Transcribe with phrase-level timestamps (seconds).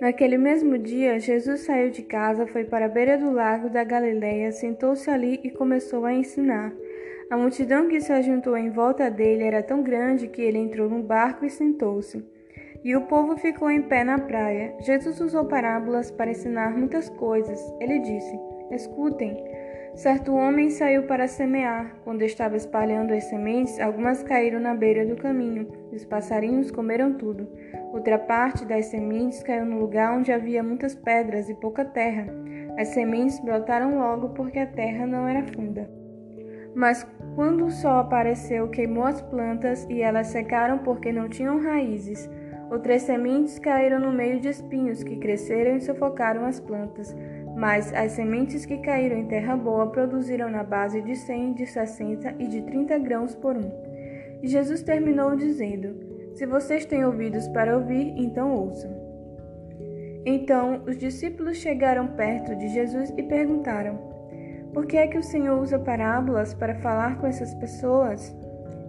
[0.00, 4.50] Naquele mesmo dia, Jesus saiu de casa, foi para a beira do lago da Galileia,
[4.50, 6.72] sentou-se ali e começou a ensinar.
[7.30, 11.02] A multidão que se ajuntou em volta dele era tão grande que ele entrou no
[11.02, 12.24] barco e sentou-se.
[12.82, 14.74] E o povo ficou em pé na praia.
[14.80, 17.60] Jesus usou parábolas para ensinar muitas coisas.
[17.78, 18.40] Ele disse:
[18.70, 19.36] Escutem.
[19.94, 21.94] Certo homem saiu para semear.
[22.04, 27.14] Quando estava espalhando as sementes, algumas caíram na beira do caminho, e os passarinhos comeram
[27.14, 27.48] tudo.
[27.92, 32.26] Outra parte das sementes caiu no lugar onde havia muitas pedras e pouca terra.
[32.78, 35.90] As sementes brotaram logo porque a terra não era funda.
[36.74, 42.30] Mas quando o sol apareceu, queimou as plantas e elas secaram porque não tinham raízes.
[42.70, 47.14] Outras sementes caíram no meio de espinhos que cresceram e sufocaram as plantas.
[47.60, 52.36] Mas as sementes que caíram em terra boa produziram na base de 100, de 60
[52.38, 53.70] e de 30 grãos por um.
[54.42, 55.94] E Jesus terminou dizendo:
[56.32, 58.90] se vocês têm ouvidos para ouvir, então ouçam.
[60.24, 63.98] Então os discípulos chegaram perto de Jesus e perguntaram:
[64.72, 68.34] Por que é que o Senhor usa parábolas para falar com essas pessoas?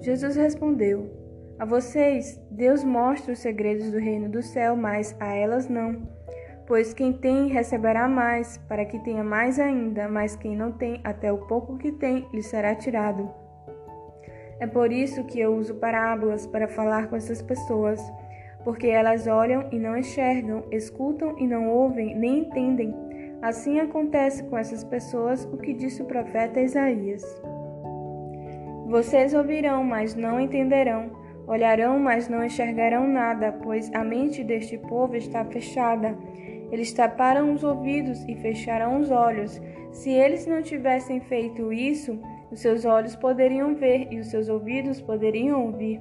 [0.00, 1.08] Jesus respondeu:
[1.56, 6.16] A vocês, Deus mostra os segredos do reino do céu, mas a elas não.
[6.66, 11.32] Pois quem tem receberá mais, para que tenha mais ainda, mas quem não tem, até
[11.32, 13.30] o pouco que tem, lhe será tirado.
[14.58, 18.00] É por isso que eu uso parábolas para falar com essas pessoas,
[18.64, 22.92] porque elas olham e não enxergam, escutam e não ouvem, nem entendem.
[23.40, 27.22] Assim acontece com essas pessoas o que disse o profeta Isaías.
[28.86, 31.10] Vocês ouvirão, mas não entenderão.
[31.46, 36.16] Olharão, mas não enxergarão nada, pois a mente deste povo está fechada.
[36.70, 39.60] Eles taparam os ouvidos e fecharam os olhos.
[39.92, 42.18] Se eles não tivessem feito isso,
[42.50, 46.00] os seus olhos poderiam ver e os seus ouvidos poderiam ouvir,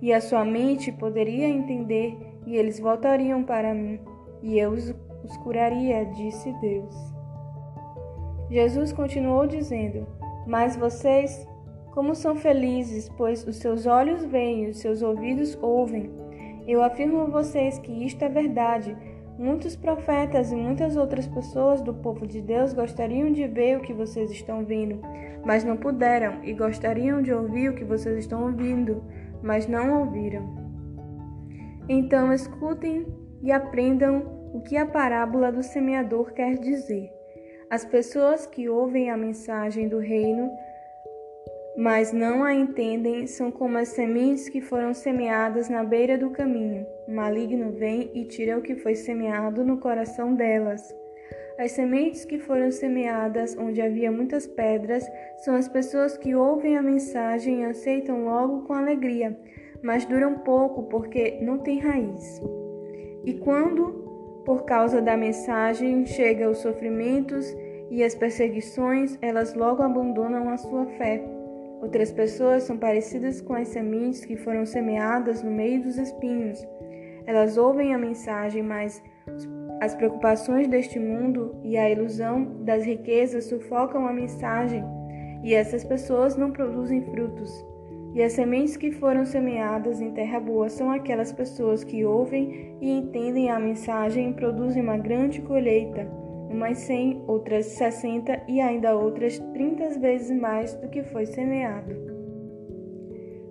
[0.00, 3.98] e a sua mente poderia entender, e eles voltariam para mim,
[4.42, 4.94] e eu os,
[5.42, 6.94] curaria, disse Deus.
[8.48, 10.06] Jesus continuou dizendo:
[10.46, 11.46] Mas vocês,
[11.92, 16.10] como são felizes, pois os seus olhos veem e os seus ouvidos ouvem.
[16.66, 18.96] Eu afirmo a vocês que isto é verdade.
[19.38, 23.92] Muitos profetas e muitas outras pessoas do povo de Deus gostariam de ver o que
[23.92, 25.00] vocês estão vendo,
[25.44, 29.02] mas não puderam, e gostariam de ouvir o que vocês estão ouvindo,
[29.42, 30.66] mas não ouviram.
[31.88, 33.06] Então escutem
[33.42, 37.12] e aprendam o que a parábola do semeador quer dizer.
[37.68, 40.50] As pessoas que ouvem a mensagem do reino
[41.76, 46.86] mas não a entendem, são como as sementes que foram semeadas na beira do caminho.
[47.08, 50.94] Maligno vem e tira o que foi semeado no coração delas.
[51.58, 55.08] As sementes que foram semeadas onde havia muitas pedras
[55.38, 59.38] são as pessoas que ouvem a mensagem e aceitam logo com alegria,
[59.82, 62.42] mas duram pouco porque não têm raiz.
[63.24, 67.56] E quando, por causa da mensagem, chegam os sofrimentos
[67.90, 71.22] e as perseguições, elas logo abandonam a sua fé
[71.80, 76.66] Outras pessoas são parecidas com as sementes que foram semeadas no meio dos espinhos.
[77.26, 79.02] Elas ouvem a mensagem, mas
[79.80, 84.84] as preocupações deste mundo e a ilusão das riquezas sufocam a mensagem,
[85.42, 87.64] e essas pessoas não produzem frutos.
[88.14, 92.90] E as sementes que foram semeadas em terra boa são aquelas pessoas que ouvem e
[92.90, 96.08] entendem a mensagem e produzem uma grande colheita
[96.50, 101.94] umas cem, outras sessenta e ainda outras trinta vezes mais do que foi semeado.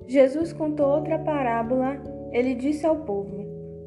[0.08, 2.02] Jesus contou outra parábola.
[2.32, 3.45] Ele disse ao povo: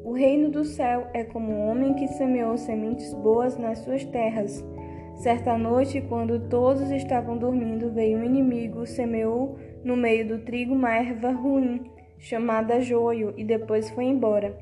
[0.09, 4.65] O reino do céu é como um homem que semeou sementes boas nas suas terras.
[5.13, 10.95] Certa noite, quando todos estavam dormindo, veio um inimigo, semeou no meio do trigo uma
[10.95, 14.57] erva ruim, chamada joio, e depois foi embora.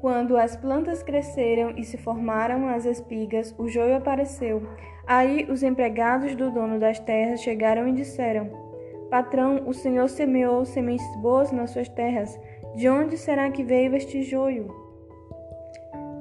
[0.00, 4.62] Quando as plantas cresceram e se formaram as espigas, o joio apareceu.
[5.08, 8.48] Aí os empregados do dono das terras chegaram e disseram:
[9.10, 12.38] Patrão, o senhor semeou sementes boas nas suas terras.
[12.76, 14.83] De onde será que veio este joio?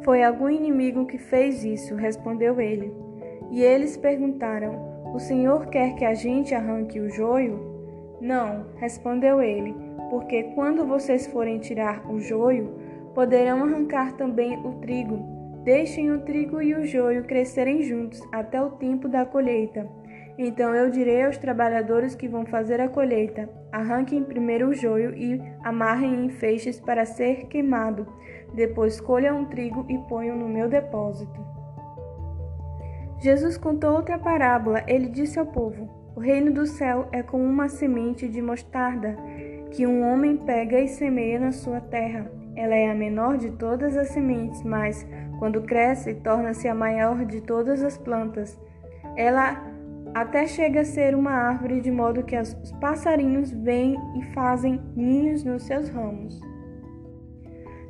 [0.03, 2.93] Foi algum inimigo que fez isso, respondeu ele.
[3.51, 7.71] E eles perguntaram: O senhor quer que a gente arranque o joio?
[8.19, 9.75] Não, respondeu ele,
[10.09, 12.73] porque quando vocês forem tirar o joio,
[13.13, 15.17] Poderão arrancar também o trigo.
[15.63, 19.87] Deixem o trigo e o joio crescerem juntos até o tempo da colheita.
[20.37, 25.41] Então eu direi aos trabalhadores que vão fazer a colheita: arranquem primeiro o joio e
[25.63, 28.07] amarrem em feixes para ser queimado.
[28.53, 31.39] Depois colham o trigo e ponham no meu depósito.
[33.19, 34.83] Jesus contou outra parábola.
[34.87, 39.15] Ele disse ao povo: O reino do céu é como uma semente de mostarda
[39.71, 42.29] que um homem pega e semeia na sua terra.
[42.55, 45.07] Ela é a menor de todas as sementes, mas
[45.39, 48.57] Quando cresce, torna-se a maior de todas as plantas.
[49.17, 49.72] Ela
[50.13, 55.43] até chega a ser uma árvore, de modo que os passarinhos vêm e fazem ninhos
[55.43, 56.39] nos seus ramos.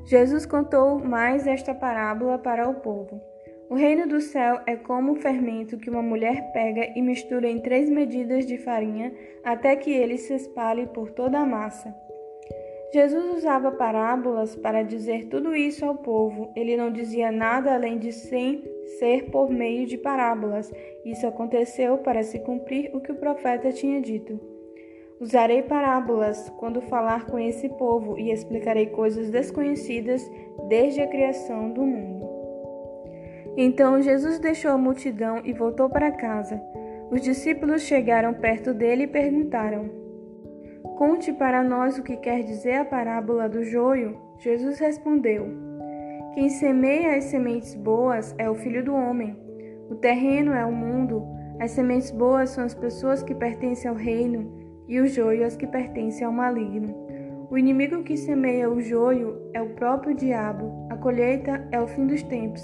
[0.06, 3.22] Jesus contou mais esta parábola para o povo.
[3.70, 7.60] O reino do céu é como o fermento que uma mulher pega e mistura em
[7.60, 11.96] três medidas de farinha até que ele se espalhe por toda a massa.
[12.94, 16.52] Jesus usava parábolas para dizer tudo isso ao povo.
[16.56, 18.64] Ele não dizia nada além de sem
[19.00, 20.72] ser por meio de parábolas.
[21.06, 24.40] Isso aconteceu para se cumprir o que o profeta tinha dito.
[25.20, 30.30] Usarei parábolas quando falar com esse povo e explicarei coisas desconhecidas
[30.68, 32.30] desde a criação do mundo.
[33.56, 36.62] Então Jesus deixou a multidão e voltou para casa.
[37.12, 39.90] Os discípulos chegaram perto dele e perguntaram:
[40.98, 44.20] Conte para nós o que quer dizer a parábola do joio.
[44.40, 45.73] Jesus respondeu:
[46.34, 49.38] Quem semeia as sementes boas é o filho do homem.
[49.88, 51.24] O terreno é o mundo.
[51.60, 54.52] As sementes boas são as pessoas que pertencem ao reino
[54.88, 56.96] e o joio as que pertencem ao maligno.
[57.52, 60.88] O inimigo que semeia o joio é o próprio diabo.
[60.90, 62.64] A colheita é o fim dos tempos.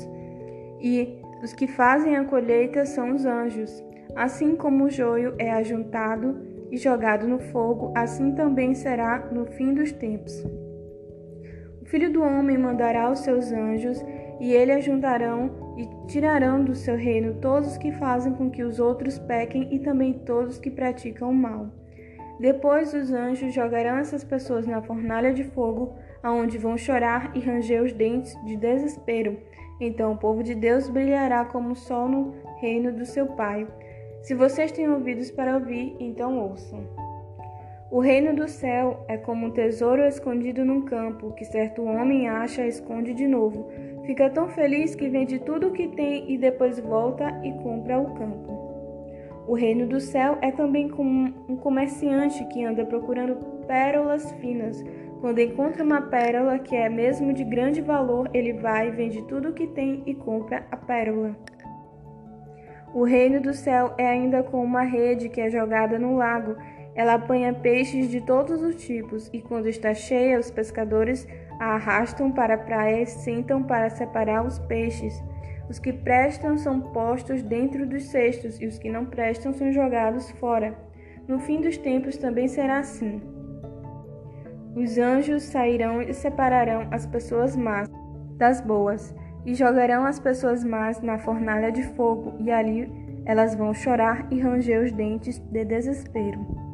[0.81, 3.83] E os que fazem a colheita são os anjos.
[4.15, 9.75] Assim como o joio é ajuntado e jogado no fogo, assim também será no fim
[9.75, 10.43] dos tempos.
[11.89, 14.05] Filho do homem mandará os seus anjos,
[14.39, 18.79] e eles ajuntarão e tirarão do seu reino todos os que fazem com que os
[18.79, 21.67] outros pequem e também todos os que praticam o mal.
[22.39, 27.83] Depois os anjos jogarão essas pessoas na fornalha de fogo, aonde vão chorar e ranger
[27.83, 29.39] os dentes de desespero.
[29.81, 33.67] Então o povo de Deus brilhará como o sol no reino do seu Pai.
[34.21, 37.08] Se vocês têm ouvidos para ouvir, então ouçam.
[37.91, 42.63] O reino do céu é como um tesouro escondido num campo, que certo homem acha
[42.63, 43.67] e esconde de novo.
[44.05, 48.13] Fica tão feliz que vende tudo o que tem e depois volta e compra o
[48.13, 48.69] campo.
[49.47, 54.85] O reino do céu é também como um comerciante que anda procurando pérolas finas.
[55.19, 59.53] Quando encontra uma pérola que é mesmo de grande valor, ele vai, vende tudo o
[59.53, 61.35] que tem e compra a pérola.
[62.93, 66.55] O reino do céu é ainda como uma rede que é jogada no lago.
[66.95, 71.27] Ela apanha peixes de todos os tipos e, quando está cheia, os pescadores
[71.59, 75.21] a arrastam para a praia e sentam para separar os peixes.
[75.69, 80.31] Os que prestam são postos dentro dos cestos, e os que não prestam são jogados
[80.31, 80.75] fora.
[81.27, 83.21] No fim dos tempos também será assim.
[84.75, 87.87] Os anjos sairão e separarão as pessoas más
[88.37, 89.13] das boas,
[89.45, 92.91] e jogarão as pessoas más na fornalha de fogo, e ali
[93.25, 96.68] elas vão chorar e ranger os dentes de desespero.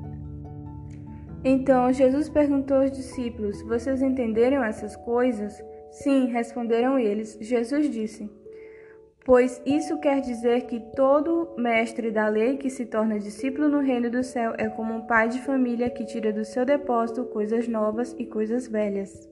[1.48, 5.64] Então Jesus perguntou aos discípulos: Vocês entenderam essas coisas?
[5.92, 7.38] Sim, responderam eles.
[7.40, 8.28] Jesus disse:
[9.24, 14.10] Pois isso quer dizer que todo mestre da lei que se torna discípulo no reino
[14.10, 18.16] do céu é como um pai de família que tira do seu depósito coisas novas
[18.18, 19.30] e coisas velhas.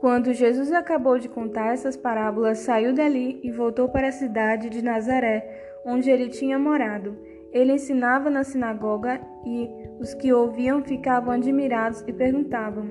[0.00, 4.84] Quando Jesus acabou de contar essas parábolas, saiu dali e voltou para a cidade de
[4.84, 7.16] Nazaré, onde ele tinha morado.
[7.54, 9.70] Ele ensinava na sinagoga e
[10.00, 12.90] os que ouviam ficavam admirados e perguntavam: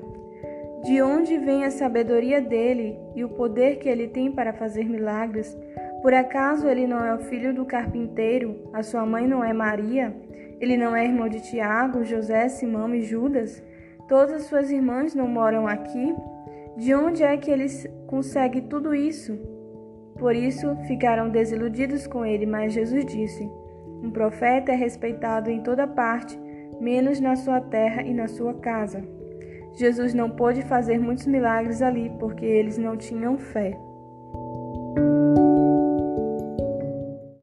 [0.82, 5.54] De onde vem a sabedoria dele e o poder que ele tem para fazer milagres?
[6.00, 8.70] Por acaso ele não é o filho do carpinteiro?
[8.72, 10.16] A sua mãe não é Maria?
[10.58, 13.62] Ele não é irmão de Tiago, José, Simão e Judas?
[14.08, 16.14] Todas as suas irmãs não moram aqui?
[16.76, 17.66] De onde é que ele
[18.06, 19.38] consegue tudo isso?
[20.18, 23.50] Por isso ficaram desiludidos com ele, mas Jesus disse:
[24.04, 26.38] Um profeta é respeitado em toda parte,
[26.78, 29.02] menos na sua terra e na sua casa.
[29.72, 33.74] Jesus não pôde fazer muitos milagres ali porque eles não tinham fé.